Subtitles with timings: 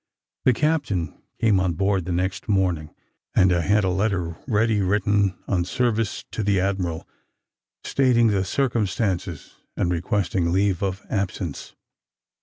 [0.45, 2.89] The captain came on board the next morning,
[3.35, 7.07] and I had a letter ready written on service to the admiral,
[7.83, 11.75] stating the circumstances, and requesting leave of absence.